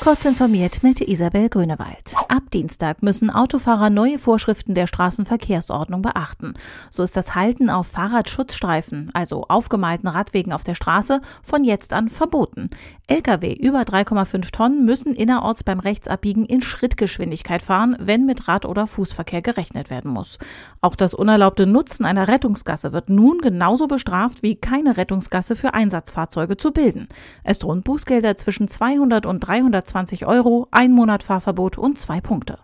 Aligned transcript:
Kurz 0.00 0.24
informiert 0.24 0.82
mit 0.82 1.00
Isabel 1.00 1.48
Grünewald. 1.48 2.14
Ab 2.28 2.42
Dienstag 2.52 3.02
müssen 3.02 3.30
Autofahrer 3.30 3.88
neue 3.88 4.18
Vorschriften 4.18 4.74
der 4.74 4.88
Straßenverkehrsordnung 4.88 6.02
beachten. 6.02 6.54
So 6.90 7.04
ist 7.04 7.16
das 7.16 7.36
Halten 7.36 7.70
auf 7.70 7.86
Fahrradschutzstreifen, 7.86 9.10
also 9.14 9.44
aufgemalten 9.48 10.08
Radwegen 10.08 10.52
auf 10.52 10.64
der 10.64 10.74
Straße, 10.74 11.20
von 11.42 11.62
jetzt 11.62 11.92
an 11.92 12.08
verboten. 12.08 12.70
Lkw 13.06 13.52
über 13.52 13.82
3,5 13.82 14.50
Tonnen 14.50 14.84
müssen 14.84 15.14
innerorts 15.14 15.62
beim 15.62 15.78
Rechtsabbiegen 15.78 16.46
in 16.46 16.62
Schrittgeschwindigkeit 16.62 17.62
fahren, 17.62 17.96
wenn 18.00 18.26
mit 18.26 18.48
Rad- 18.48 18.66
oder 18.66 18.86
Fußverkehr 18.86 19.42
gerechnet 19.42 19.90
werden 19.90 20.10
muss. 20.10 20.38
Auch 20.80 20.96
das 20.96 21.14
unerlaubte 21.14 21.66
Nutzen 21.66 22.04
einer 22.04 22.26
Rettungsgasse 22.26 22.92
wird 22.92 23.08
nun 23.08 23.38
genauso 23.38 23.86
bestraft 23.86 24.42
wie 24.42 24.56
keine 24.56 24.96
Rettungsgasse 24.96 25.54
für 25.54 25.74
Einsatzfahrzeuge 25.74 26.56
zu 26.56 26.72
bilden. 26.72 27.08
Es 27.44 27.58
drohen 27.58 27.82
Bußgelder 27.82 28.36
zwischen 28.36 28.66
200 28.66 29.26
und 29.26 29.40
300 29.40 29.81
20 29.84 30.26
Euro, 30.26 30.68
ein 30.70 30.92
Monat 30.92 31.22
Fahrverbot 31.22 31.78
und 31.78 31.98
zwei 31.98 32.20
Punkte. 32.20 32.58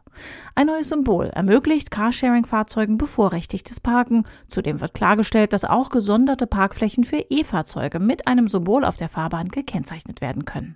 Ein 0.55 0.67
neues 0.67 0.89
Symbol 0.89 1.27
ermöglicht 1.27 1.91
Carsharing-Fahrzeugen 1.91 2.99
bevorrechtigtes 2.99 3.81
Parken. 3.81 4.25
Zudem 4.49 4.81
wird 4.81 4.95
klargestellt, 4.95 5.53
dass 5.53 5.65
auch 5.65 5.91
gesonderte 5.91 6.47
Parkflächen 6.47 7.05
für 7.05 7.25
E-Fahrzeuge 7.31 8.01
mit 8.01 8.27
einem 8.27 8.49
Symbol 8.49 8.85
auf 8.85 8.97
der 8.97 9.09
Fahrbahn 9.09 9.49
gekennzeichnet 9.49 10.21
werden 10.21 10.45
können. 10.45 10.75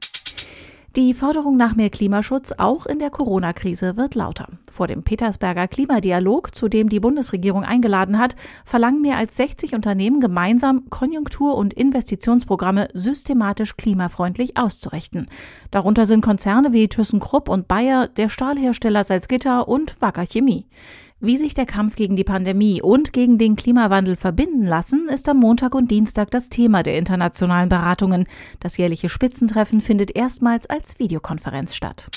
Die 0.94 1.14
Forderung 1.14 1.56
nach 1.56 1.74
mehr 1.74 1.88
Klimaschutz 1.88 2.52
auch 2.58 2.84
in 2.84 2.98
der 2.98 3.08
Corona-Krise 3.08 3.96
wird 3.96 4.14
lauter. 4.14 4.48
Vor 4.70 4.88
dem 4.88 5.02
Petersberger 5.02 5.66
Klimadialog, 5.66 6.54
zu 6.54 6.68
dem 6.68 6.90
die 6.90 7.00
Bundesregierung 7.00 7.64
eingeladen 7.64 8.18
hat, 8.18 8.36
verlangen 8.66 9.00
mehr 9.00 9.16
als 9.16 9.36
60 9.36 9.74
Unternehmen 9.74 10.20
gemeinsam 10.20 10.90
Konjunktur- 10.90 11.56
und 11.56 11.72
Investitionsprogramme 11.72 12.88
systematisch 12.92 13.78
klimafreundlich 13.78 14.58
auszurichten. 14.58 15.28
Darunter 15.70 16.04
sind 16.04 16.20
Konzerne 16.20 16.74
wie 16.74 16.88
ThyssenKrupp 16.88 17.48
und 17.48 17.68
Bayer, 17.68 18.08
der 18.08 18.28
Stahlhersteller 18.28 19.02
Salzgitter 19.02 19.68
und 19.68 19.98
Wacker 20.02 20.26
Chemie. 20.26 20.66
Wie 21.24 21.36
sich 21.36 21.54
der 21.54 21.66
Kampf 21.66 21.94
gegen 21.94 22.16
die 22.16 22.24
Pandemie 22.24 22.82
und 22.82 23.12
gegen 23.12 23.38
den 23.38 23.54
Klimawandel 23.54 24.16
verbinden 24.16 24.66
lassen, 24.66 25.08
ist 25.08 25.28
am 25.28 25.36
Montag 25.36 25.72
und 25.72 25.88
Dienstag 25.88 26.32
das 26.32 26.48
Thema 26.48 26.82
der 26.82 26.98
internationalen 26.98 27.68
Beratungen. 27.68 28.26
Das 28.58 28.76
jährliche 28.76 29.08
Spitzentreffen 29.08 29.80
findet 29.80 30.16
erstmals 30.16 30.68
als 30.68 30.98
Videokonferenz 30.98 31.76
statt. 31.76 32.08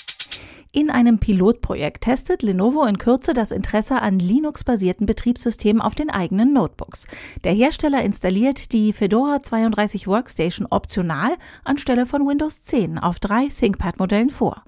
In 0.75 0.89
einem 0.89 1.19
Pilotprojekt 1.19 2.03
testet 2.03 2.43
Lenovo 2.43 2.83
in 2.83 2.97
Kürze 2.97 3.33
das 3.33 3.51
Interesse 3.51 4.01
an 4.01 4.19
Linux-basierten 4.19 5.05
Betriebssystemen 5.05 5.81
auf 5.81 5.95
den 5.95 6.09
eigenen 6.09 6.51
Notebooks. 6.51 7.07
Der 7.45 7.53
Hersteller 7.53 8.03
installiert 8.03 8.73
die 8.73 8.91
Fedora 8.91 9.41
32 9.41 10.05
Workstation 10.05 10.67
optional 10.69 11.37
anstelle 11.63 12.05
von 12.05 12.27
Windows 12.27 12.61
10 12.61 12.99
auf 12.99 13.19
drei 13.19 13.47
ThinkPad-Modellen 13.47 14.31
vor. 14.31 14.63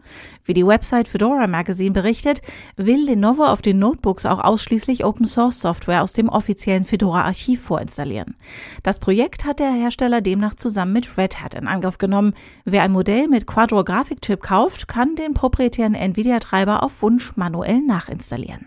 Wie 0.46 0.54
die 0.54 0.66
Website 0.66 1.10
Fedora 1.10 1.46
Magazine 1.46 1.92
berichtet, 1.92 2.42
will 2.78 3.04
Lenovo 3.04 3.44
auf 3.44 3.62
den 3.62 3.80
Notebooks 3.80 4.26
auch 4.26 4.40
ausschließlich 4.40 5.04
Open-Source-Software 5.04 6.04
aus 6.04 6.14
dem 6.14 6.30
offiziellen 6.30 6.86
Fedora-Archiv 6.86 7.62
vorinstallieren. 7.62 8.38
Das 8.82 9.00
Projekt 9.00 9.44
hat 9.44 9.60
der 9.60 9.74
Hersteller 9.74 10.22
demnach 10.22 10.56
zusammen 10.56 10.94
mit 10.94 11.18
Red 11.18 11.44
Hat 11.44 11.54
in 11.54 11.68
Angriff 11.68 11.98
genommen. 11.98 12.34
Wer 12.64 12.84
ein 12.84 12.94
Modell 12.94 13.28
mit 13.28 13.46
Quadro-Grafikchip 13.46 14.42
kauft, 14.42 14.88
kann 14.88 15.18
den 15.18 15.34
proprietären 15.34 15.97
Nvidia-Treiber 15.98 16.84
auf 16.84 17.02
Wunsch 17.02 17.36
manuell 17.36 17.82
nachinstallieren. 17.82 18.66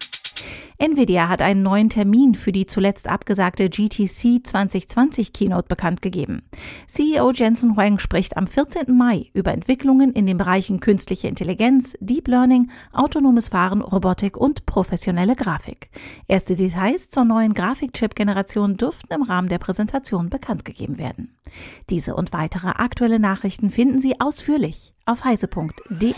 Nvidia 0.81 1.29
hat 1.29 1.43
einen 1.43 1.63
neuen 1.63 1.91
Termin 1.91 2.35
für 2.35 2.53
die 2.53 2.65
zuletzt 2.65 3.07
abgesagte 3.07 3.69
GTC 3.69 4.41
2020 4.43 5.35
Keynote 5.35 5.69
bekannt 5.69 6.01
gegeben. 6.01 6.41
CEO 6.87 7.33
Jensen 7.33 7.77
Huang 7.77 7.99
spricht 7.99 8.39
am 8.39 8.47
14. 8.47 8.97
Mai 8.97 9.31
über 9.35 9.53
Entwicklungen 9.53 10.15
in 10.15 10.25
den 10.25 10.39
Bereichen 10.39 10.81
künstliche 10.81 11.29
Intelligenz, 11.29 11.99
Deep 12.01 12.29
Learning, 12.29 12.71
autonomes 12.95 13.49
Fahren, 13.49 13.83
Robotik 13.83 14.39
und 14.39 14.65
professionelle 14.65 15.37
Grafik. 15.37 15.91
Erste 16.29 16.57
Details 16.57 17.11
zur 17.11 17.27
neuen 17.27 17.53
Grafikchip-Generation 17.53 18.79
dürften 18.79 19.13
im 19.13 19.23
Rahmen 19.23 19.51
der 19.51 19.59
Präsentation 19.59 20.31
bekannt 20.31 20.65
gegeben 20.65 20.97
werden. 20.97 21.37
Diese 21.91 22.15
und 22.15 22.33
weitere 22.33 22.69
aktuelle 22.69 23.19
Nachrichten 23.19 23.69
finden 23.69 23.99
Sie 23.99 24.19
ausführlich 24.19 24.95
auf 25.05 25.25
heise.de. 25.25 26.15